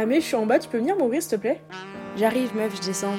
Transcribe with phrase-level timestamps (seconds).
[0.00, 1.60] Ah mais je suis en bas, tu peux venir m'ouvrir s'il te plaît?
[2.16, 3.16] J'arrive meuf, je descends.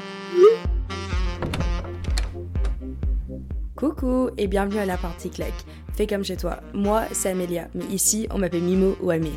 [3.75, 5.65] Coucou et bienvenue à la partie claque.
[5.91, 6.61] Fais comme chez toi.
[6.73, 9.33] Moi, c'est Amélia, mais ici, on m'appelle Mimo ou Amé.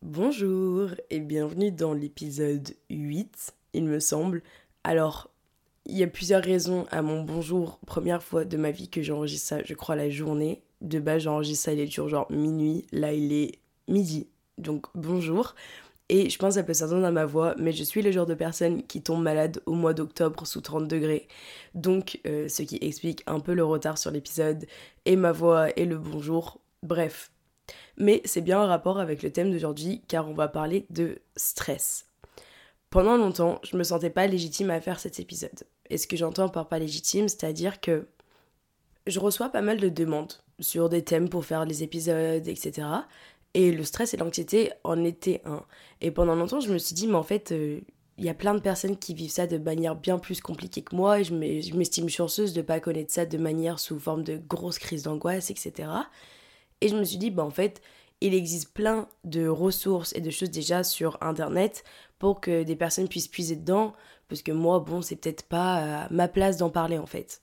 [0.00, 4.42] Bonjour et bienvenue dans l'épisode 8, il me semble.
[4.84, 5.30] Alors,
[5.84, 7.78] il y a plusieurs raisons à mon bonjour.
[7.86, 10.62] Première fois de ma vie que j'enregistre ça, je crois, la journée.
[10.80, 12.86] De base, j'enregistre ça, il est toujours genre minuit.
[12.90, 13.60] Là, il est
[13.90, 14.28] midi.
[14.58, 15.54] Donc, bonjour.
[16.08, 18.26] Et je pense que ça peut s'entendre à ma voix, mais je suis le genre
[18.26, 21.28] de personne qui tombe malade au mois d'octobre sous 30 degrés.
[21.74, 24.66] Donc, euh, ce qui explique un peu le retard sur l'épisode,
[25.04, 26.60] et ma voix, et le bonjour.
[26.82, 27.30] Bref.
[27.96, 32.06] Mais c'est bien en rapport avec le thème d'aujourd'hui, car on va parler de stress.
[32.90, 35.62] Pendant longtemps, je me sentais pas légitime à faire cet épisode.
[35.90, 38.08] Et ce que j'entends par pas légitime, c'est-à-dire que
[39.06, 42.86] je reçois pas mal de demandes sur des thèmes pour faire les épisodes, etc.
[43.54, 45.64] Et le stress et l'anxiété en étaient un.
[46.00, 47.80] Et pendant longtemps, je me suis dit, mais en fait, euh,
[48.16, 50.94] il y a plein de personnes qui vivent ça de manière bien plus compliquée que
[50.94, 51.20] moi.
[51.20, 54.78] Et je m'estime chanceuse de ne pas connaître ça de manière sous forme de grosses
[54.78, 55.88] crises d'angoisse, etc.
[56.80, 57.80] Et je me suis dit, bah en fait,
[58.20, 61.84] il existe plein de ressources et de choses déjà sur Internet
[62.18, 63.94] pour que des personnes puissent puiser dedans.
[64.28, 67.42] Parce que moi, bon, c'est peut-être pas euh, ma place d'en parler en fait.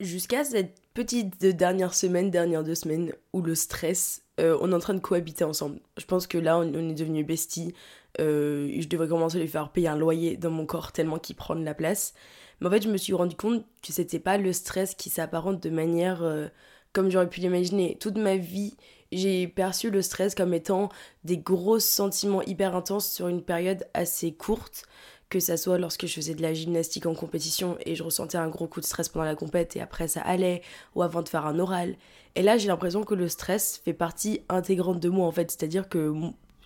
[0.00, 4.78] Jusqu'à cette petite dernière semaine, dernière deux semaines, où le stress euh, on est en
[4.78, 5.80] train de cohabiter ensemble.
[5.96, 7.74] Je pense que là, on, est devenus besties.
[8.20, 11.36] Euh, je devrais commencer à lui faire payer un loyer dans mon corps tellement qu'il
[11.36, 12.14] prend la place.
[12.60, 15.62] Mais en fait, je me suis rendu compte que c'était pas le stress qui s'apparente
[15.62, 16.46] de manière euh,
[16.92, 17.96] comme j'aurais pu l'imaginer.
[18.00, 18.76] Toute ma vie,
[19.10, 20.88] j'ai perçu le stress comme étant
[21.24, 24.84] des gros sentiments hyper intenses sur une période assez courte
[25.28, 28.48] que ça soit lorsque je faisais de la gymnastique en compétition et je ressentais un
[28.48, 30.62] gros coup de stress pendant la compète et après ça allait,
[30.94, 31.96] ou avant de faire un oral.
[32.34, 35.88] Et là, j'ai l'impression que le stress fait partie intégrante de moi en fait, c'est-à-dire
[35.88, 36.12] que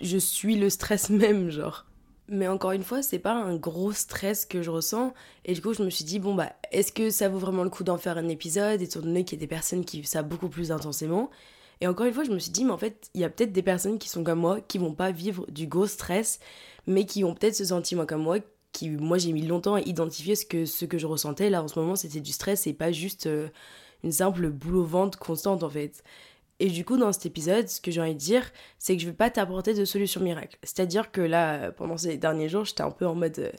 [0.00, 1.86] je suis le stress même, genre.
[2.28, 5.12] Mais encore une fois, c'est pas un gros stress que je ressens.
[5.44, 7.68] Et du coup, je me suis dit, bon, bah, est-ce que ça vaut vraiment le
[7.68, 10.22] coup d'en faire un épisode, étant donné qu'il y a des personnes qui vivent ça
[10.22, 11.30] beaucoup plus intensément?
[11.82, 13.52] Et encore une fois, je me suis dit, mais en fait, il y a peut-être
[13.52, 16.38] des personnes qui sont comme moi, qui vont pas vivre du gros stress,
[16.86, 18.36] mais qui ont peut-être ce sentiment comme moi,
[18.70, 21.50] qui, moi, j'ai mis longtemps à identifier ce que, je ressentais.
[21.50, 23.48] Là, en ce moment, c'était du stress et pas juste euh,
[24.04, 26.04] une simple boule au ventre constante, en fait.
[26.60, 28.44] Et du coup, dans cet épisode, ce que j'ai envie de dire,
[28.78, 30.58] c'est que je vais pas t'apporter de solution miracle.
[30.62, 33.40] C'est-à-dire que là, pendant ces derniers jours, j'étais un peu en mode.
[33.40, 33.50] Euh,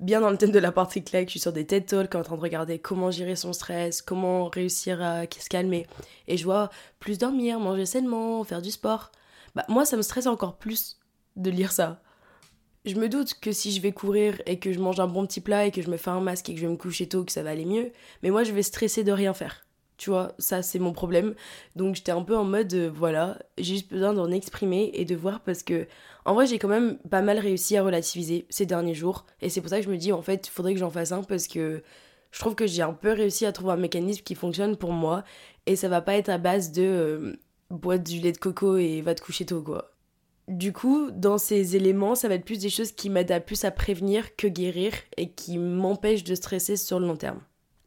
[0.00, 2.22] bien dans le thème de la partie claque, je suis sur des TED Talks en
[2.22, 5.86] train de regarder comment gérer son stress, comment réussir à se calmer.
[6.28, 9.12] Et je vois plus dormir, manger sainement, faire du sport.
[9.54, 10.98] Bah, moi, ça me stresse encore plus
[11.36, 12.02] de lire ça
[12.84, 15.40] je me doute que si je vais courir et que je mange un bon petit
[15.40, 17.24] plat et que je me fais un masque et que je vais me coucher tôt,
[17.24, 17.92] que ça va aller mieux,
[18.22, 19.66] mais moi je vais stresser de rien faire.
[19.98, 21.34] Tu vois, ça c'est mon problème.
[21.76, 25.14] Donc j'étais un peu en mode, euh, voilà, j'ai juste besoin d'en exprimer et de
[25.14, 25.86] voir parce que,
[26.24, 29.26] en vrai, j'ai quand même pas mal réussi à relativiser ces derniers jours.
[29.40, 31.12] Et c'est pour ça que je me dis, en fait, il faudrait que j'en fasse
[31.12, 31.82] un parce que
[32.30, 35.24] je trouve que j'ai un peu réussi à trouver un mécanisme qui fonctionne pour moi.
[35.66, 39.14] Et ça va pas être à base de euh, du lait de coco et va
[39.14, 39.90] te coucher tôt, quoi.
[40.48, 43.64] Du coup, dans ces éléments, ça va être plus des choses qui m'aident à plus
[43.64, 47.40] à prévenir que guérir et qui m'empêchent de stresser sur le long terme.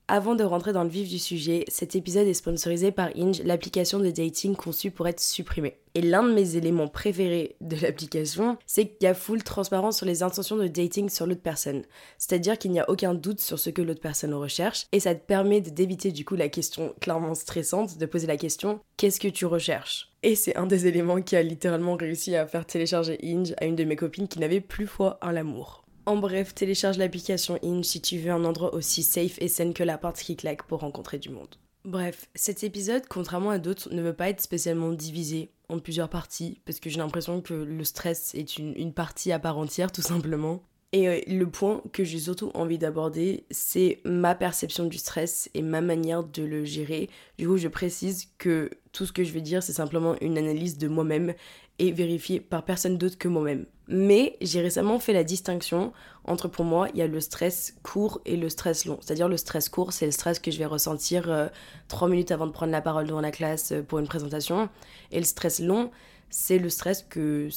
[0.08, 3.98] Avant de rentrer dans le vif du sujet, cet épisode est sponsorisé par Inge, l'application
[3.98, 5.80] de dating conçue pour être supprimée.
[5.96, 10.06] Et l'un de mes éléments préférés de l'application, c'est qu'il y a full transparence sur
[10.06, 11.82] les intentions de dating sur l'autre personne.
[12.20, 15.26] C'est-à-dire qu'il n'y a aucun doute sur ce que l'autre personne recherche, et ça te
[15.26, 19.48] permet d'éviter du coup la question clairement stressante, de poser la question qu'est-ce que tu
[19.48, 20.12] recherches?
[20.22, 23.76] Et c'est un des éléments qui a littéralement réussi à faire télécharger Inge à une
[23.76, 25.85] de mes copines qui n'avait plus foi en l'amour.
[26.06, 29.84] En bref, télécharge l'application Inch si tu veux un endroit aussi safe et sain que
[29.84, 31.56] la porte qui claque pour rencontrer du monde.
[31.84, 36.60] Bref, cet épisode, contrairement à d'autres, ne veut pas être spécialement divisé en plusieurs parties,
[36.66, 40.64] parce que j'ai l'impression que le stress est une, partie à part entière, tout simplement.
[40.92, 45.62] Et euh, le point que j'ai surtout envie d'aborder, c'est ma perception du stress et
[45.62, 47.10] ma manière de le gérer.
[47.38, 50.78] Du coup, je précise que tout ce que je vais dire, c'est simplement une analyse
[50.78, 51.34] de moi-même
[51.80, 53.66] et vérifiée par personne d'autre que moi-même.
[53.88, 58.20] Mais j'ai récemment fait la distinction entre, pour moi, il y a le stress court
[58.26, 58.98] et le stress long.
[59.02, 61.48] C'est-à-dire le stress court, c'est le stress que je vais ressentir euh,
[61.88, 64.70] trois minutes avant de prendre la parole devant la classe euh, pour une présentation.
[65.12, 65.92] Et le stress long,
[66.32, 67.50] c'est le stress que,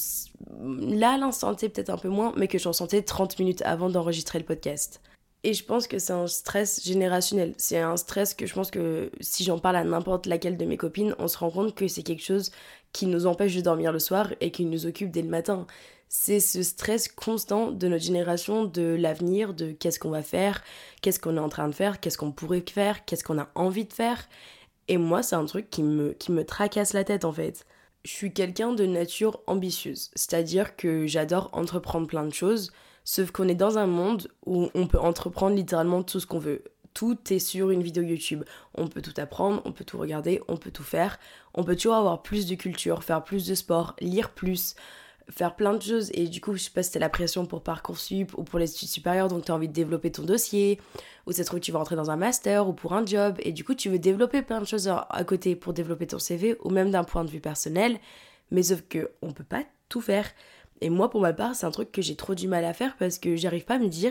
[0.61, 4.39] là, l'instant T, peut-être un peu moins, mais que j'en sentais 30 minutes avant d'enregistrer
[4.39, 5.01] le podcast.
[5.45, 7.55] Et je pense que c'est un stress générationnel.
[7.59, 10.77] C'est un stress que je pense que si j'en parle à n'importe laquelle de mes
[10.77, 12.51] copines, on se rend compte que c'est quelque chose
[12.93, 15.67] qui nous empêche de dormir le soir et qui nous occupe dès le matin.
[16.09, 20.63] C'est ce stress constant de notre génération, de l'avenir, de qu'est-ce qu'on va faire,
[21.03, 23.85] qu'est-ce qu'on est en train de faire, qu'est-ce qu'on pourrait faire, qu'est-ce qu'on a envie
[23.85, 24.27] de faire.
[24.89, 27.67] Et moi, c'est un truc qui me, qui me tracasse la tête en fait.
[28.05, 32.73] je suis quelqu'un de nature ambitieuse, c'est-à-dire que j'adore entreprendre plein de choses,
[33.05, 36.65] sauf qu'on est dans un monde où on peut entreprendre littéralement tout ce qu'on veut.
[36.99, 38.43] Tout est sur une vidéo YouTube.
[38.75, 41.21] On peut tout apprendre, on peut tout regarder, on peut tout faire.
[41.55, 44.75] On peut toujours avoir plus de culture, faire plus de sport, lire plus,
[45.31, 46.11] faire plein de choses.
[46.13, 48.69] Et du coup, je sais pas si t'as la pression pour Parcoursup ou pour les
[48.69, 50.81] études supérieures, donc tu as envie de développer ton dossier,
[51.29, 53.53] ou c'est trop que tu vas rentrer dans un master ou pour un job, et
[53.53, 56.71] du coup, tu veux développer plein de choses à côté pour développer ton CV, ou
[56.71, 58.01] même d'un point de vue personnel.
[58.51, 60.29] Mais sauf que on peut pas tout faire.
[60.81, 62.97] Et moi, pour ma part, c'est un truc que j'ai trop du mal à faire
[62.97, 64.11] parce que j'arrive pas à me dire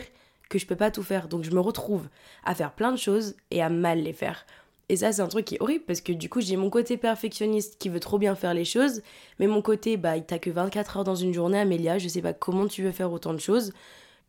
[0.49, 1.27] que je peux pas tout faire.
[1.27, 2.07] Donc je me retrouve
[2.43, 4.45] à faire plein de choses et à mal les faire.
[4.89, 6.95] Et ça, c'est un truc qui est horrible parce que du coup, j'ai mon côté
[6.95, 9.01] perfectionniste qui veut trop bien faire les choses,
[9.39, 12.33] mais mon côté, bah, t'as que 24 heures dans une journée, Amélia, je sais pas
[12.33, 13.73] comment tu veux faire autant de choses.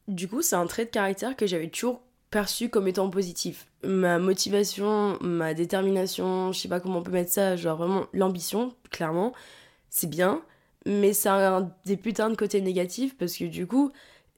[0.08, 2.00] Du coup, c'est un trait de caractère que j'avais toujours
[2.30, 3.68] perçu comme étant positif.
[3.84, 8.74] Ma motivation, ma détermination, je sais pas comment on peut mettre ça, genre vraiment l'ambition,
[8.90, 9.32] clairement,
[9.90, 10.42] c'est bien,
[10.86, 13.92] mais a un, des putains de côtés négatifs parce que du coup,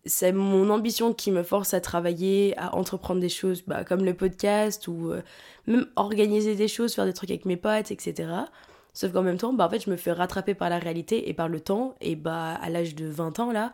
[0.07, 4.15] c'est mon ambition qui me force à travailler, à entreprendre des choses bah, comme le
[4.15, 5.23] podcast ou euh,
[5.67, 8.29] même organiser des choses, faire des trucs avec mes potes, etc.
[8.93, 11.35] Sauf qu'en même temps, bah, en fait, je me fais rattraper par la réalité et
[11.35, 11.95] par le temps.
[12.01, 13.73] Et bah, à l'âge de 20 ans, là,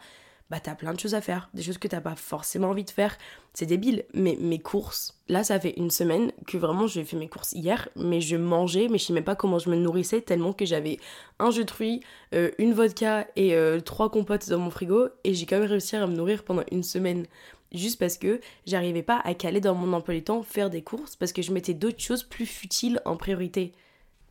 [0.50, 2.90] bah t'as plein de choses à faire, des choses que t'as pas forcément envie de
[2.90, 3.16] faire.
[3.52, 7.28] C'est débile, mais mes courses, là ça fait une semaine que vraiment j'ai fait mes
[7.28, 10.52] courses hier, mais je mangeais, mais je sais même pas comment je me nourrissais tellement
[10.52, 10.98] que j'avais
[11.38, 12.00] un jus de fruits,
[12.34, 15.96] euh, une vodka et euh, trois compotes dans mon frigo, et j'ai quand même réussi
[15.96, 17.26] à me nourrir pendant une semaine.
[17.72, 21.16] Juste parce que j'arrivais pas à caler dans mon emploi du temps faire des courses
[21.16, 23.72] parce que je mettais d'autres choses plus futiles en priorité.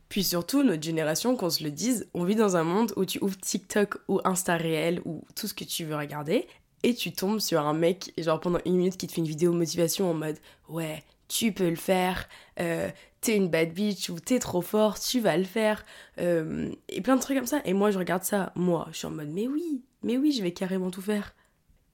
[0.08, 3.18] Puis surtout, notre génération, qu'on se le dise, on vit dans un monde où tu
[3.20, 6.46] ouvres TikTok ou Insta réel ou tout ce que tu veux regarder
[6.82, 9.52] et tu tombes sur un mec, genre pendant une minute, qui te fait une vidéo
[9.52, 10.38] motivation en mode
[10.68, 12.28] Ouais, tu peux le faire,
[12.60, 12.88] euh,
[13.20, 15.84] t'es une bad bitch ou t'es trop fort, tu vas le faire,
[16.20, 17.60] euh, et plein de trucs comme ça.
[17.64, 20.42] Et moi, je regarde ça, moi, je suis en mode Mais oui, mais oui, je
[20.42, 21.34] vais carrément tout faire.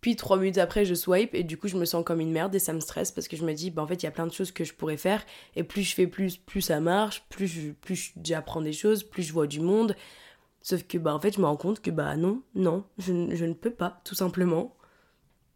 [0.03, 2.53] Puis trois minutes après, je swipe et du coup, je me sens comme une merde
[2.57, 4.11] et ça me stresse parce que je me dis, bah en fait, il y a
[4.11, 7.25] plein de choses que je pourrais faire et plus je fais plus, plus ça marche,
[7.31, 9.95] plus plus j'apprends des choses, plus je vois du monde.
[10.61, 13.45] Sauf que bah en fait, je me rends compte que bah non, non, je, je
[13.45, 14.75] ne peux pas, tout simplement.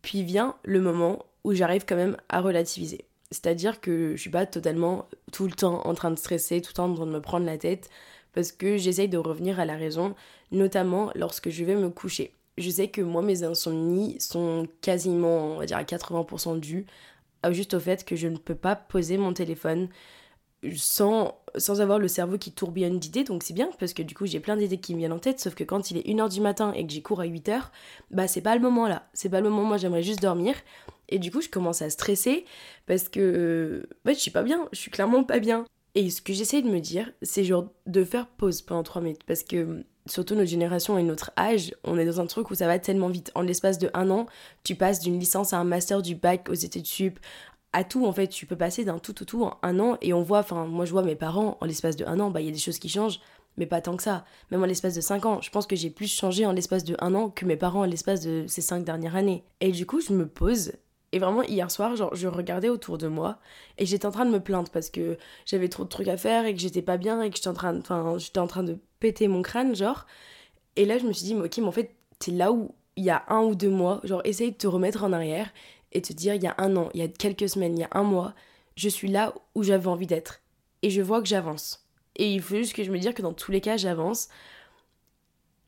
[0.00, 3.04] Puis vient le moment où j'arrive quand même à relativiser.
[3.32, 6.74] C'est-à-dire que je suis pas totalement tout le temps en train de stresser, tout le
[6.74, 7.90] temps en train de me prendre la tête,
[8.32, 10.14] parce que j'essaye de revenir à la raison,
[10.52, 15.58] notamment lorsque je vais me coucher je sais que moi, mes insomnies sont quasiment, on
[15.58, 16.86] va dire, à 80% dues
[17.52, 19.88] juste au fait que je ne peux pas poser mon téléphone
[20.74, 23.24] sans, sans avoir le cerveau qui tourbillonne d'idées.
[23.24, 25.40] Donc c'est bien parce que du coup, j'ai plein d'idées qui me viennent en tête.
[25.40, 27.60] Sauf que quand il est 1h du matin et que j'y cours à 8h,
[28.10, 29.08] bah c'est pas le moment là.
[29.12, 30.54] C'est pas le moment, moi j'aimerais juste dormir.
[31.08, 32.44] Et du coup, je commence à stresser
[32.86, 34.68] parce que bah, je suis pas bien.
[34.72, 35.64] Je suis clairement pas bien.
[35.94, 39.24] Et ce que j'essaie de me dire, c'est genre de faire pause pendant 3 minutes.
[39.24, 42.66] Parce que surtout notre génération et notre âge, on est dans un truc où ça
[42.66, 43.30] va tellement vite.
[43.34, 44.26] En l'espace de un an,
[44.64, 47.18] tu passes d'une licence à un master du bac aux études sup,
[47.72, 48.28] à tout en fait.
[48.28, 50.84] Tu peux passer d'un tout tout tout en un an et on voit, enfin moi
[50.84, 52.78] je vois mes parents en l'espace de un an, bah il y a des choses
[52.78, 53.20] qui changent,
[53.56, 54.24] mais pas tant que ça.
[54.50, 56.96] Même en l'espace de cinq ans, je pense que j'ai plus changé en l'espace de
[57.00, 59.44] un an que mes parents en l'espace de ces cinq dernières années.
[59.60, 60.72] Et du coup je me pose
[61.12, 63.38] et vraiment, hier soir, genre, je regardais autour de moi
[63.78, 65.16] et j'étais en train de me plaindre parce que
[65.46, 68.18] j'avais trop de trucs à faire et que j'étais pas bien et que j'étais en
[68.18, 70.06] j'étais en train de péter mon crâne, genre.
[70.76, 73.10] Et là, je me suis dit, ok, mais en fait, t'es là où il y
[73.10, 75.50] a un ou deux mois, genre, essaye de te remettre en arrière
[75.92, 77.84] et te dire, il y a un an, il y a quelques semaines, il y
[77.84, 78.34] a un mois,
[78.76, 80.40] je suis là où j'avais envie d'être.
[80.82, 81.86] Et je vois que j'avance.
[82.16, 84.28] Et il faut juste que je me dise que dans tous les cas, j'avance.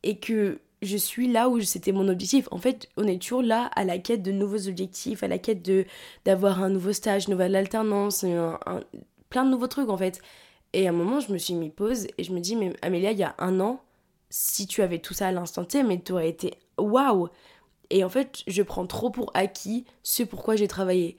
[0.03, 2.47] Et que je suis là où c'était mon objectif.
[2.51, 5.61] En fait, on est toujours là à la quête de nouveaux objectifs, à la quête
[5.61, 5.85] de
[6.25, 8.25] d'avoir un nouveau stage, une nouvelle alternance,
[9.29, 10.21] plein de nouveaux trucs en fait.
[10.73, 13.11] Et à un moment, je me suis mis pause et je me dis, mais Amélia,
[13.11, 13.81] il y a un an,
[14.29, 17.29] si tu avais tout ça à l'instant T, mais tu aurais été waouh!
[17.89, 21.17] Et en fait, je prends trop pour acquis ce pourquoi j'ai travaillé.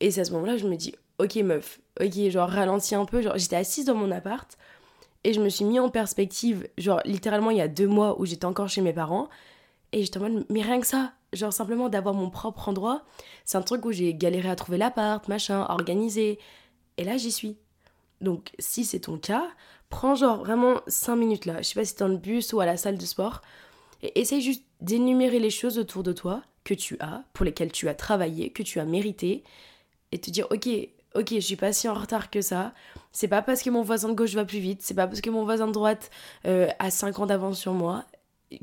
[0.00, 3.20] Et c'est à ce moment-là, je me dis, ok meuf, ok, genre ralentis un peu.
[3.20, 4.56] Genre, j'étais assise dans mon appart,
[5.24, 8.26] et je me suis mis en perspective, genre littéralement il y a deux mois où
[8.26, 9.28] j'étais encore chez mes parents.
[9.92, 13.04] Et j'étais en mode, mais rien que ça, genre simplement d'avoir mon propre endroit,
[13.44, 16.38] c'est un truc où j'ai galéré à trouver l'appart, machin, organisé.
[16.98, 17.56] Et là j'y suis.
[18.24, 19.46] Donc si c'est ton cas,
[19.90, 22.60] prends genre vraiment cinq minutes là, je sais pas si t'es dans le bus ou
[22.60, 23.42] à la salle de sport,
[24.02, 27.88] et essaye juste d'énumérer les choses autour de toi que tu as, pour lesquelles tu
[27.88, 29.44] as travaillé, que tu as mérité,
[30.12, 30.68] et te dire, ok,
[31.14, 32.72] ok, je suis pas si en retard que ça.
[33.12, 35.30] C'est pas parce que mon voisin de gauche va plus vite, c'est pas parce que
[35.30, 36.10] mon voisin de droite
[36.46, 38.04] euh, a 5 ans d'avance sur moi.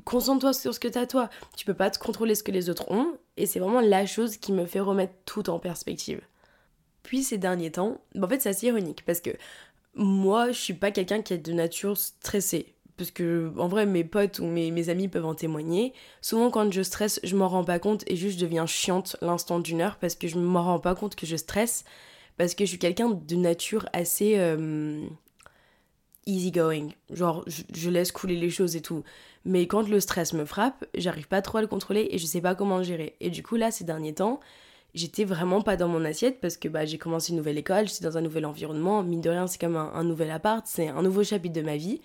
[0.05, 1.29] Concentre-toi sur ce que t'as toi.
[1.55, 4.37] Tu peux pas te contrôler ce que les autres ont, et c'est vraiment la chose
[4.37, 6.21] qui me fait remettre tout en perspective.
[7.03, 9.31] Puis ces derniers temps, en fait c'est assez ironique parce que
[9.95, 14.03] moi je suis pas quelqu'un qui est de nature stressée parce que en vrai mes
[14.03, 17.63] potes ou mes, mes amis peuvent en témoigner, souvent quand je stresse, je m'en rends
[17.63, 20.79] pas compte et juste je deviens chiante l'instant d'une heure parce que je m'en rends
[20.79, 21.83] pas compte que je stresse,
[22.37, 25.03] parce que je suis quelqu'un de nature assez euh,
[26.27, 29.03] easy going, genre je, je, laisse couler les choses et tout.
[29.45, 32.41] Mais quand le stress me frappe, j'arrive pas trop à le contrôler et je sais
[32.41, 33.15] pas comment le gérer.
[33.19, 34.39] Et du coup là ces derniers temps,
[34.93, 38.03] j'étais vraiment pas dans mon assiette parce que bah, j'ai commencé une nouvelle école, j'étais
[38.03, 41.23] dans un nouvel environnement, mine de rien c'est comme un, nouvel appart, c'est un nouveau
[41.23, 42.01] chapitre de ma vie.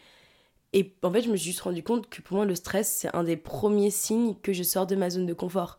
[0.73, 3.15] Et en fait je me suis juste rendu compte que pour moi le stress c'est
[3.15, 5.79] un des premiers signes que je sors de ma zone de confort.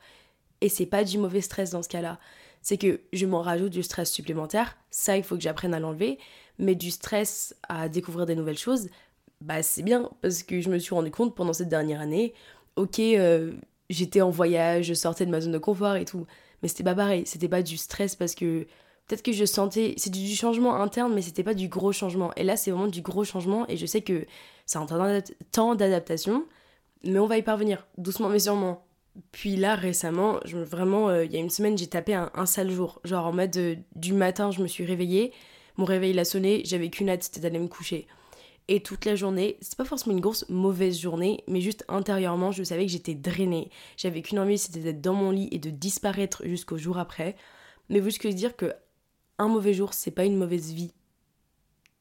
[0.62, 2.20] Et c'est pas du mauvais stress dans ce cas-là.
[2.62, 6.18] C'est que je m'en rajoute du stress supplémentaire, ça il faut que j'apprenne à l'enlever,
[6.60, 8.90] mais du stress à découvrir des nouvelles choses,
[9.40, 12.34] bah c'est bien parce que je me suis rendu compte pendant cette dernière année,
[12.76, 13.54] ok, euh,
[13.90, 16.26] j'étais en voyage, je sortais de ma zone de confort et tout,
[16.62, 18.68] mais c'était pas pareil, c'était pas du stress parce que
[19.08, 22.32] peut-être que je sentais, c'est du changement interne, mais c'était pas du gros changement.
[22.36, 24.26] Et là, c'est vraiment du gros changement et je sais que
[24.66, 24.86] c'est un
[25.52, 26.46] temps d'adaptation,
[27.04, 28.86] mais on va y parvenir, doucement mais sûrement.
[29.32, 32.70] Puis là, récemment, vraiment, euh, il y a une semaine, j'ai tapé un, un, sale
[32.70, 33.02] jour.
[33.04, 35.32] Genre en mode euh, du matin, je me suis réveillée,
[35.78, 38.08] mon réveil l'a sonné, j'avais qu'une hâte, c'était d'aller me coucher.
[38.70, 42.64] Et toute la journée, c'est pas forcément une grosse mauvaise journée, mais juste intérieurement, je
[42.64, 43.72] savais que j'étais drainée.
[43.96, 47.38] J'avais qu'une envie, c'était d'être dans mon lit et de disparaître jusqu'au jour après.
[47.90, 48.74] Mais vous que dire que
[49.40, 50.94] un mauvais jour, c'est pas une mauvaise vie.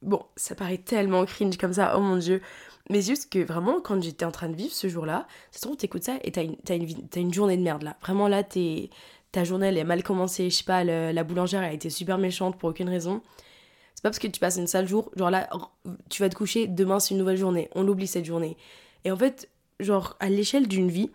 [0.03, 2.43] Bon, ça paraît tellement cringe comme ça, oh mon dieu.
[2.91, 5.77] Mais juste que vraiment, quand j'étais en train de vivre ce jour-là, ça se trouve,
[5.77, 6.57] t'écoutes ça et t'as une,
[7.15, 7.97] une, journée de merde là.
[8.01, 10.51] Vraiment là, ta journée elle est mal commencée.
[10.51, 13.23] Je sais pas, la boulangère a été super méchante pour aucune raison.
[14.11, 15.49] Parce que tu passes une sale jour, genre là,
[16.11, 17.69] tu vas te coucher, demain c'est une nouvelle journée.
[17.75, 18.57] On l'oublie cette journée.
[19.05, 19.49] Et en fait,
[19.81, 21.11] genre, à l'échelle d'une vie,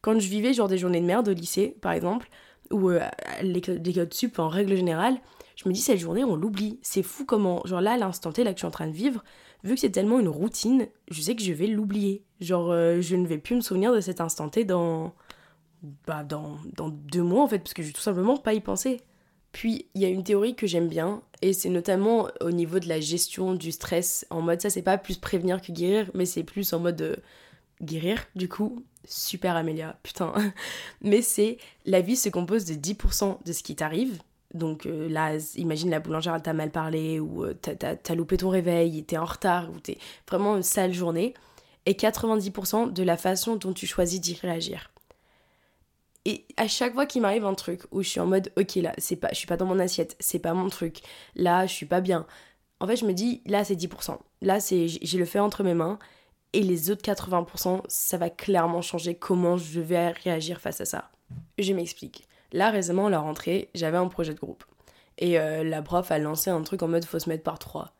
[0.00, 2.28] quand je vivais genre des journées de merde au lycée, par exemple,
[2.70, 5.16] ou euh, à l'école sup en règle générale,
[5.56, 6.78] je me dis cette journée, on l'oublie.
[6.82, 9.24] C'est fou comment, genre là, l'instant T, là que je suis en train de vivre,
[9.64, 12.24] vu que c'est tellement une routine, je sais que je vais l'oublier.
[12.40, 15.14] Genre, euh, je ne vais plus me souvenir de cet instant T dans,
[16.06, 18.60] bah, dans, dans deux mois en fait, parce que je vais tout simplement pas y
[18.60, 19.00] penser.
[19.56, 22.90] Puis il y a une théorie que j'aime bien, et c'est notamment au niveau de
[22.90, 24.26] la gestion du stress.
[24.28, 27.16] En mode, ça c'est pas plus prévenir que guérir, mais c'est plus en mode euh,
[27.80, 28.84] guérir, du coup.
[29.08, 30.34] Super Amélia, putain.
[31.00, 34.18] mais c'est la vie se compose de 10% de ce qui t'arrive.
[34.52, 39.04] Donc euh, là, imagine la boulangère t'a mal parlé, ou euh, t'as loupé ton réveil,
[39.04, 39.96] t'es en retard, ou t'es
[40.28, 41.32] vraiment une sale journée.
[41.86, 44.90] Et 90% de la façon dont tu choisis d'y réagir.
[46.26, 48.92] Et à chaque fois qu'il m'arrive un truc où je suis en mode ok là
[48.98, 50.98] c'est pas je suis pas dans mon assiette, c'est pas mon truc.
[51.36, 52.26] Là, je suis pas bien.
[52.80, 54.18] En fait, je me dis là c'est 10%.
[54.42, 55.98] Là c'est j'ai le fait entre mes mains
[56.52, 61.10] et les autres 80%, ça va clairement changer comment je vais réagir face à ça.
[61.58, 62.26] Je m'explique.
[62.52, 64.64] Là récemment à la rentrée, j'avais un projet de groupe
[65.18, 67.92] et euh, la prof a lancé un truc en mode faut se mettre par trois.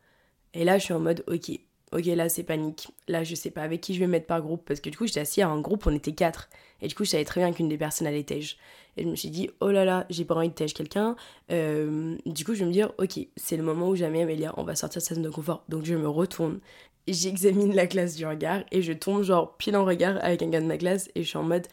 [0.55, 1.53] Et là, je suis en mode ok,
[1.93, 4.65] ok là c'est panique, là je sais pas avec qui je vais mettre par groupe
[4.67, 6.49] parce que du coup j'étais assis à un groupe, on était quatre.
[6.83, 8.59] Et du coup je savais très bien qu'une des personnes allait tège.
[8.97, 11.17] Et je me suis dit oh là là j'ai pas envie de tège quelqu'un,
[11.53, 14.65] euh, du coup je vais me dire ok c'est le moment où jamais Amélia on
[14.65, 15.65] va sortir de sa zone de confort.
[15.69, 16.61] Donc je me retourne,
[17.07, 20.61] j'examine la classe du regard et je tombe genre pile en regard avec un gars
[20.61, 21.67] de ma classe et je suis en mode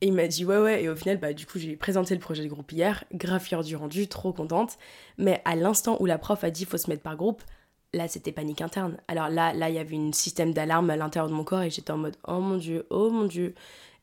[0.00, 0.82] et il m'a dit ouais ouais.
[0.82, 3.76] Et au final bah du coup j'ai présenté le projet de groupe hier, grave du
[3.76, 4.78] rendu, trop contente,
[5.18, 7.42] mais à l'instant où la prof a dit faut se mettre par groupe
[7.92, 8.98] là c'était panique interne.
[9.08, 11.70] Alors là, là il y avait un système d'alarme à l'intérieur de mon corps et
[11.70, 13.54] j'étais en mode oh mon dieu, oh mon dieu.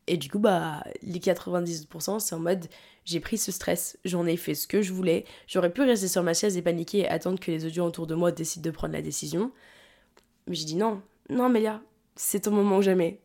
[0.07, 2.65] Et du coup, bah, les 90%, c'est en mode
[3.05, 5.25] j'ai pris ce stress, j'en ai fait ce que je voulais.
[5.47, 8.15] J'aurais pu rester sur ma chaise et paniquer et attendre que les audios autour de
[8.15, 9.51] moi décident de prendre la décision.
[10.47, 11.81] Mais j'ai dit non, non, Mélia,
[12.15, 13.19] c'est ton moment ou jamais.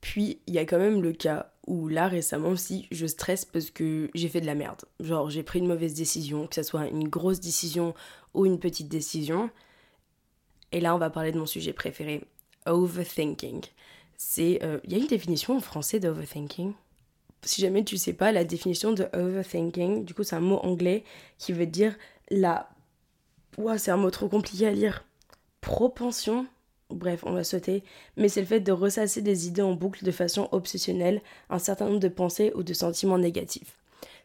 [0.00, 3.70] Puis, il y a quand même le cas où là, récemment aussi, je stresse parce
[3.70, 4.82] que j'ai fait de la merde.
[5.00, 7.94] Genre, j'ai pris une mauvaise décision, que ce soit une grosse décision
[8.34, 9.50] ou une petite décision.
[10.72, 12.22] Et là, on va parler de mon sujet préféré,
[12.66, 13.62] overthinking.
[14.16, 16.72] C'est, euh, il y a une définition en français d'overthinking?
[17.42, 21.04] Si jamais tu sais pas la définition de overthinking, du coup c'est un mot anglais
[21.38, 21.94] qui veut dire
[22.30, 22.68] la,
[23.58, 25.04] ouah c'est un mot trop compliqué à lire.
[25.60, 26.46] Propension.
[26.88, 27.82] Bref, on va sauter.
[28.16, 31.20] Mais c'est le fait de ressasser des idées en boucle de façon obsessionnelle,
[31.50, 33.76] un certain nombre de pensées ou de sentiments négatifs.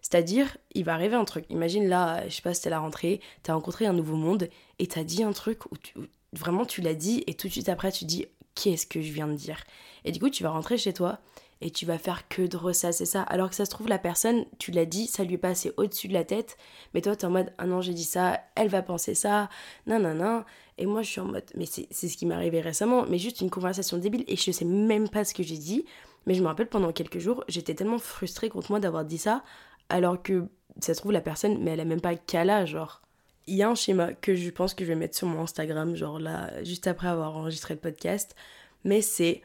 [0.02, 1.46] C'est-à-dire, il va arriver un truc.
[1.50, 5.04] Imagine là, je sais pas, c'était la rentrée, t'as rencontré un nouveau monde et t'as
[5.04, 5.94] dit un truc où, tu,
[6.34, 9.28] vraiment tu l'as dit et tout de suite après tu dis qu'est-ce que je viens
[9.28, 9.64] de dire?
[10.06, 11.20] Et du coup tu vas rentrer chez toi
[11.62, 13.22] et tu vas faire que de ressasser ça.
[13.24, 16.08] Alors que ça se trouve la personne, tu l'as dit, ça lui est passé au-dessus
[16.08, 16.58] de la tête,
[16.94, 19.50] mais toi t'es en mode ah non j'ai dit ça, elle va penser ça,
[19.88, 20.44] non non non.
[20.78, 23.42] Et moi je suis en mode mais c'est ce qui m'est arrivé récemment, mais juste
[23.42, 25.86] une conversation débile et je sais même pas ce que j'ai dit.
[26.28, 29.44] Mais je me rappelle pendant quelques jours, j'étais tellement frustrée contre moi d'avoir dit ça,
[29.92, 30.46] alors que
[30.80, 33.02] ça se trouve la personne, mais elle a même pas âge, genre
[33.48, 35.96] il y a un schéma que je pense que je vais mettre sur mon Instagram,
[35.96, 38.36] genre là, juste après avoir enregistré le podcast.
[38.84, 39.42] mais c'est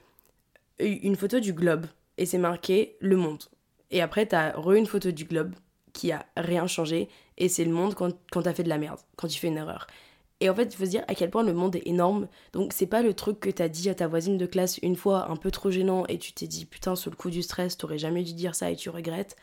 [0.79, 1.87] une photo du globe
[2.19, 3.43] et c'est marqué le monde.
[3.91, 5.55] Et après, t'as re une photo du globe
[5.93, 9.01] qui a rien changé et c'est le monde quand, quand t'as fait de la merde,
[9.17, 9.87] quand tu fais une erreur.
[10.41, 12.29] Et en fait, il faut se dire à quel point le monde est énorme.
[12.53, 15.31] Donc, c'est pas le truc que t'as dit à ta voisine de classe une fois
[15.31, 17.99] un peu trop gênant et tu t'es dit putain, sous le coup du stress, t'aurais
[17.99, 19.37] jamais dû dire ça et tu regrettes.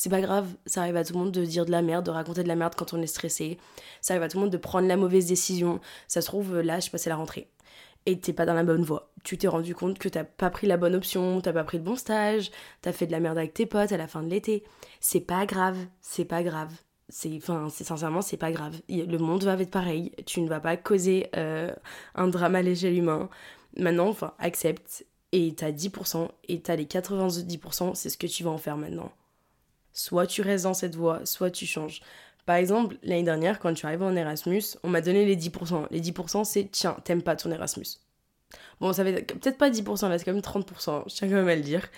[0.00, 2.10] C'est pas grave, ça arrive à tout le monde de dire de la merde, de
[2.10, 3.58] raconter de la merde quand on est stressé.
[4.00, 5.78] Ça arrive à tout le monde de prendre la mauvaise décision.
[6.08, 7.50] Ça se trouve, là, je sais pas, c'est la rentrée.
[8.06, 9.12] Et t'es pas dans la bonne voie.
[9.24, 11.84] Tu t'es rendu compte que t'as pas pris la bonne option, t'as pas pris le
[11.84, 14.64] bon stage, t'as fait de la merde avec tes potes à la fin de l'été.
[15.00, 16.72] C'est pas grave, c'est pas grave
[17.12, 20.60] c'est enfin c'est sincèrement c'est pas grave le monde va être pareil tu ne vas
[20.60, 21.74] pas causer euh,
[22.14, 23.26] un drame à l'échelle humaine
[23.76, 28.50] maintenant enfin accepte et t'as 10% et t'as les 90% c'est ce que tu vas
[28.50, 29.10] en faire maintenant
[29.92, 32.00] soit tu restes dans cette voie soit tu changes
[32.46, 35.86] par exemple l'année dernière quand je suis arrivée en Erasmus on m'a donné les 10%
[35.90, 37.86] les 10% c'est tiens t'aimes pas ton Erasmus
[38.80, 41.48] bon ça fait peut-être pas 10% là c'est quand même 30% je tiens quand même
[41.48, 41.88] à le dire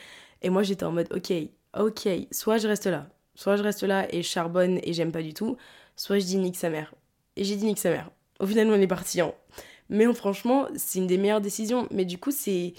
[0.42, 1.32] et moi j'étais en mode ok
[1.78, 5.32] ok soit je reste là Soit je reste là et charbonne et j'aime pas du
[5.32, 5.56] tout,
[5.96, 6.94] soit je dis nique sa mère.
[7.36, 8.10] Et j'ai dit nique sa mère.
[8.40, 9.32] Au final, on est parti hein.
[9.88, 11.86] Mais franchement, c'est une des meilleures décisions.
[11.90, 12.74] Mais du coup, c'est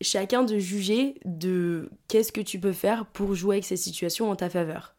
[0.00, 4.36] chacun de juger de qu'est-ce que tu peux faire pour jouer avec ces situations en
[4.36, 4.94] ta faveur.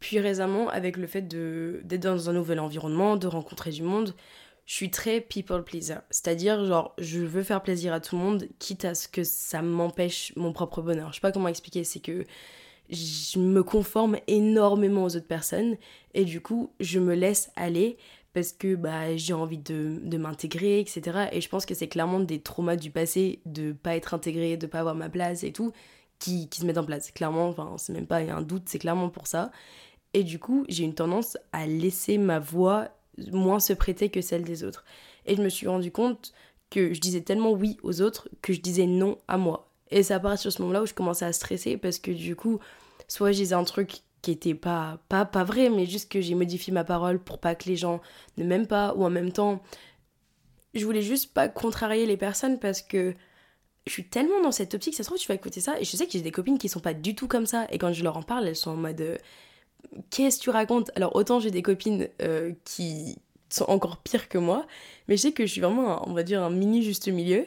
[0.00, 4.14] Puis récemment, avec le fait d'être dans un nouvel environnement, de rencontrer du monde,
[4.64, 5.96] je suis très people pleaser.
[6.10, 9.62] C'est-à-dire, genre, je veux faire plaisir à tout le monde, quitte à ce que ça
[9.62, 11.08] m'empêche mon propre bonheur.
[11.08, 12.26] Je sais pas comment expliquer, c'est que
[12.90, 15.76] je me conforme énormément aux autres personnes
[16.14, 17.98] et du coup je me laisse aller
[18.32, 21.28] parce que bah, j'ai envie de, de m'intégrer, etc.
[21.32, 24.66] Et je pense que c'est clairement des traumas du passé de pas être intégré, de
[24.66, 25.72] pas avoir ma place et tout,
[26.18, 27.10] qui, qui se mettent en place.
[27.10, 29.50] Clairement, enfin, c'est même pas un doute, c'est clairement pour ça.
[30.14, 32.88] Et du coup, j'ai une tendance à laisser ma voix
[33.32, 34.84] moins se prêter que celle des autres.
[35.26, 36.32] Et je me suis rendu compte
[36.70, 39.70] que je disais tellement oui aux autres que je disais non à moi.
[39.90, 42.58] Et ça part sur ce moment-là où je commençais à stresser parce que du coup,
[43.08, 46.34] soit je disais un truc qui était pas, pas, pas vrai, mais juste que j'ai
[46.34, 48.00] modifié ma parole pour pas que les gens
[48.36, 49.62] ne m'aiment pas, ou en même temps,
[50.74, 53.14] je voulais juste pas contrarier les personnes parce que
[53.86, 55.96] je suis tellement dans cette optique, ça se trouve, tu vas écouter ça, et je
[55.96, 58.02] sais que j'ai des copines qui sont pas du tout comme ça, et quand je
[58.04, 59.16] leur en parle, elles sont en mode euh,
[60.10, 60.90] Qu'est-ce que tu racontes?
[60.96, 63.16] Alors, autant j'ai des copines euh, qui
[63.48, 64.66] sont encore pires que moi,
[65.06, 67.46] mais je sais que je suis vraiment, on va dire, un mini juste milieu,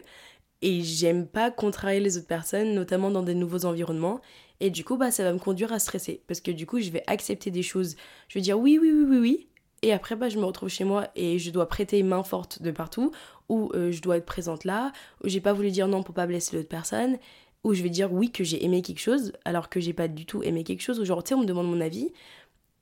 [0.62, 4.22] et j'aime pas contrarier les autres personnes, notamment dans des nouveaux environnements.
[4.62, 6.22] Et du coup, bah, ça va me conduire à stresser.
[6.28, 7.96] Parce que du coup, je vais accepter des choses.
[8.30, 9.48] Je vais dire oui, oui, oui, oui, oui.
[9.82, 12.70] Et après, bah, je me retrouve chez moi et je dois prêter main forte de
[12.70, 13.12] partout.
[13.50, 14.94] Ou euh, je dois être présente là.
[15.24, 17.18] Ou j'ai pas voulu dire non pour pas blesser l'autre personne.
[17.64, 20.26] Ou je vais dire oui que j'ai aimé quelque chose alors que j'ai pas du
[20.28, 21.00] tout aimé quelque chose.
[21.00, 22.14] Ou genre, tu sais, on me demande mon avis.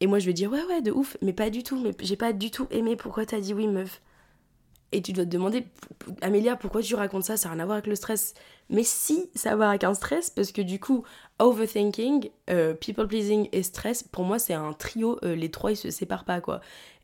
[0.01, 1.15] Et moi, je vais dire ouais, ouais, de ouf.
[1.21, 1.79] Mais pas du tout.
[1.79, 4.01] Mais j'ai pas du tout aimé pourquoi t'as dit oui, meuf?
[4.91, 5.65] Et tu dois te demander,
[6.21, 7.37] Amélia, pourquoi tu racontes ça?
[7.37, 8.33] Ça n'a rien à voir avec le stress.
[8.69, 11.03] Mais si, ça a à voir avec un stress, parce que du coup,
[11.37, 15.19] overthinking, euh, people pleasing et stress, pour moi, c'est un trio.
[15.23, 16.61] Euh, les trois, ils se séparent pas, quoi.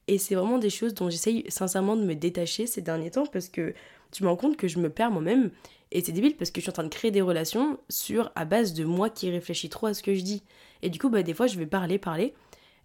[0.08, 3.50] Et c'est vraiment des choses dont j'essaye sincèrement de me détacher ces derniers temps, parce
[3.50, 3.74] que
[4.12, 5.52] tu me rends compte que je me perds moi-même.
[5.92, 8.46] Et c'est débile parce que je suis en train de créer des relations sur à
[8.46, 10.44] base de moi qui réfléchis trop à ce que je dis.
[10.82, 12.34] Et du coup, bah, des fois, je vais parler, parler.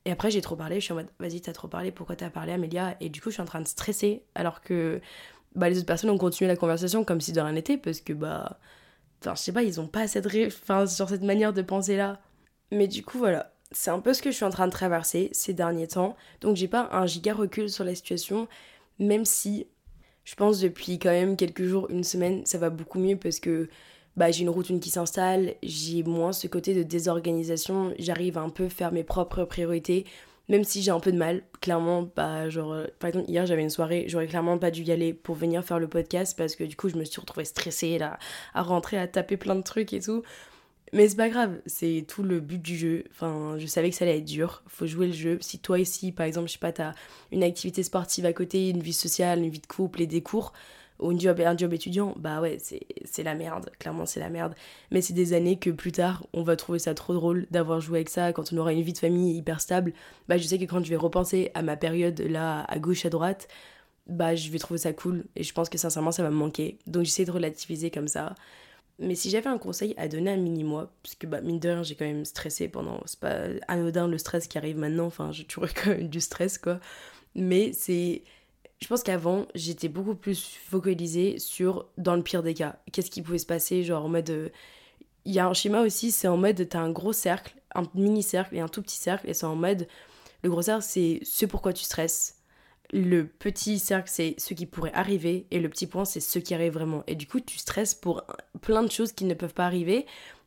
[0.05, 2.31] Et après, j'ai trop parlé, je suis en mode, vas-y, t'as trop parlé, pourquoi t'as
[2.31, 5.01] parlé, Amélia Et du coup, je suis en train de stresser, alors que
[5.55, 8.13] bah, les autres personnes ont continué la conversation comme si de rien n'était, parce que,
[8.13, 8.59] bah,
[9.21, 12.21] enfin, je sais pas, ils ont pas cette, enfin, sur cette manière de penser là.
[12.73, 15.29] Mais du coup, voilà, c'est un peu ce que je suis en train de traverser
[15.33, 16.17] ces derniers temps.
[16.41, 18.49] Donc, j'ai pas un giga recul sur la situation,
[18.99, 19.67] même si
[20.25, 23.69] je pense depuis quand même quelques jours, une semaine, ça va beaucoup mieux parce que
[24.17, 28.51] bah, j'ai une routine qui s'installe, j'ai moins ce côté de désorganisation, j'arrive à un
[28.51, 30.05] peu faire mes propres priorités,
[30.49, 33.63] même si j'ai un peu de mal, clairement, bah, genre, euh, par exemple, hier j'avais
[33.63, 36.65] une soirée, j'aurais clairement pas dû y aller pour venir faire le podcast parce que
[36.65, 38.19] du coup je me suis retrouvée stressée là,
[38.53, 40.23] à rentrer, à taper plein de trucs et tout.
[40.93, 43.05] Mais c'est pas grave, c'est tout le but du jeu.
[43.13, 45.39] Enfin, je savais que ça allait être dur, faut jouer le jeu.
[45.41, 46.95] Si toi ici, par exemple, je sais pas, t'as
[47.31, 50.53] une activité sportive à côté, une vie sociale, une vie de couple et des cours,
[51.01, 54.55] ou job, un job étudiant, bah ouais, c'est la merde, clairement c'est la merde.
[54.91, 57.99] Mais c'est des années que plus tard, on va trouver ça trop drôle d'avoir joué
[57.99, 59.93] avec ça, quand on aura une vie de famille hyper stable.
[60.29, 63.11] Bah je sais que quand je vais repenser à ma période là, à gauche, à
[63.11, 63.49] droite,
[64.07, 65.25] bah je vais trouver ça cool.
[65.37, 66.79] Et je pense que sincèrement, ça va me manquer.
[66.87, 68.35] Donc j'essaie de relativiser comme ça.
[68.99, 71.95] Mais si j'avais un conseil à donner à mini-moi, puisque bah, mine de rien, j'ai
[71.95, 73.01] quand même stressé pendant.
[73.07, 76.59] C'est pas anodin le stress qui arrive maintenant, enfin, j'ai toujours quand même du stress,
[76.59, 76.81] quoi.
[77.35, 78.23] Mais c'est
[78.81, 83.23] je pense qu'avant, j'étais beaucoup plus focalisée sur, dans le pire des cas, qu'est-ce qui
[83.23, 84.31] pouvait se passer, genre en mode...
[84.31, 84.49] Euh,
[85.27, 88.23] il y a un schéma aussi, c'est en mode, t'as un gros cercle, un mini
[88.23, 89.87] cercle et un tout petit cercle, et c'est en mode,
[90.43, 92.37] le gros cercle, c'est ce pourquoi tu stresses.
[92.93, 96.55] le petit cercle, c'est ce qui pourrait arriver, et le petit point, c'est ce qui
[96.55, 97.05] arrive vraiment.
[97.07, 98.25] Et du coup, tu stresses pour
[98.63, 100.07] plein de choses qui ne peuvent pas arriver.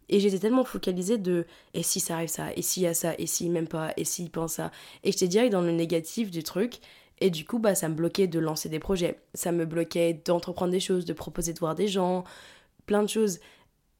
[0.10, 3.14] Et j'étais tellement focalisée de et si ça arrive ça, et s'il y a ça,
[3.18, 4.72] et s'il m'aime pas, et s'il pense ça.
[5.04, 6.80] Et j'étais direct dans le négatif du truc.
[7.24, 9.22] Et du coup, bah, ça me bloquait de lancer des projets.
[9.34, 12.26] Ça me bloquait d'entreprendre des choses, de proposer de voir des gens,
[12.86, 13.40] plein de choses.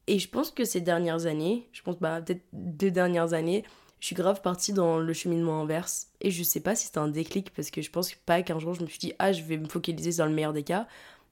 [0.08, 3.64] Et je pense que ces dernières années, je pense bah, peut-être deux dernières années,
[4.02, 6.10] je suis grave partie dans le cheminement inverse.
[6.20, 8.74] Et je sais pas si c'était un déclic, parce que je pense pas qu'un jour
[8.74, 10.86] je me suis dit, ah, je vais me focaliser dans le meilleur des cas.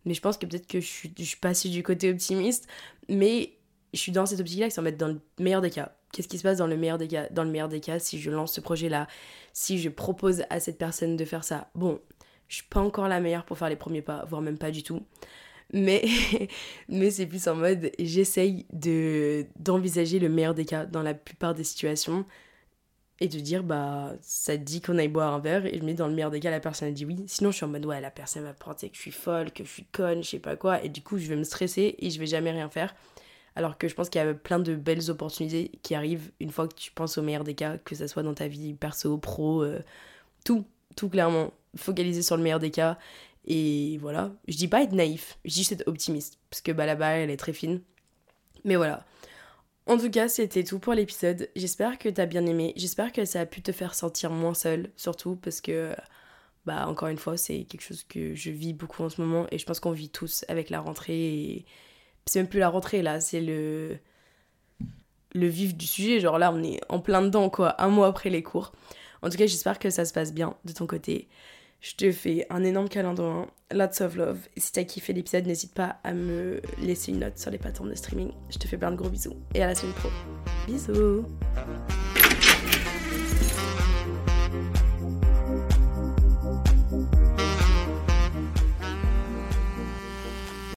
[0.06, 2.70] Mais je pense que peut-être que je suis, je suis passée du côté optimiste.
[3.10, 3.58] Mais
[3.94, 5.94] je suis dans cette optique-là, qui s'en mettre dans le meilleur des cas.
[6.12, 8.20] Qu'est-ce qui se passe dans le meilleur des cas Dans le meilleur des cas, si
[8.20, 9.08] je lance ce projet-là,
[9.54, 11.70] si je propose à cette personne de faire ça.
[11.76, 12.00] Bon,
[12.48, 14.84] je suis pas encore la meilleure pour faire les premiers pas, voire même pas du
[14.84, 15.02] tout.
[15.74, 16.04] Mais,
[16.90, 21.56] mais c'est plus en mode, j'essaye de, d'envisager le meilleur des cas dans la plupart
[21.56, 22.26] des situations
[23.22, 26.14] et de dire bah ça dit qu'on aille boire un verre et je dans le
[26.14, 28.10] meilleur des cas la personne a dit oui sinon je suis en mode ouais la
[28.10, 30.84] personne va penser que je suis folle que je suis conne je sais pas quoi
[30.84, 32.96] et du coup je vais me stresser et je vais jamais rien faire
[33.56, 36.68] alors que je pense qu'il y a plein de belles opportunités qui arrivent une fois
[36.68, 39.64] que tu penses au meilleur des cas que ça soit dans ta vie perso pro
[39.64, 39.80] euh,
[40.46, 42.98] tout tout clairement focaliser sur le meilleur des cas
[43.46, 46.96] et voilà je dis pas être naïf je dis être optimiste parce que bah la
[46.96, 47.82] balle elle est très fine
[48.64, 49.06] mais voilà
[49.88, 51.50] en tout cas, c'était tout pour l'épisode.
[51.56, 52.74] J'espère que t'as bien aimé.
[52.76, 55.96] J'espère que ça a pu te faire sentir moins seul, surtout parce que,
[56.66, 59.58] bah, encore une fois, c'est quelque chose que je vis beaucoup en ce moment et
[59.58, 61.66] je pense qu'on vit tous avec la rentrée.
[62.26, 63.98] C'est même plus la rentrée là, c'est le
[65.34, 66.20] le vif du sujet.
[66.20, 68.72] Genre là, on est en plein dedans, quoi, un mois après les cours.
[69.22, 71.28] En tout cas, j'espère que ça se passe bien de ton côté.
[71.80, 74.40] Je te fais un énorme calendrier, lots of love.
[74.56, 77.90] Et si t'as kiffé l'épisode, n'hésite pas à me laisser une note sur les plateformes
[77.90, 78.32] de streaming.
[78.50, 79.36] Je te fais plein de gros bisous.
[79.56, 80.10] Et à la semaine pro.
[80.68, 81.26] Bisous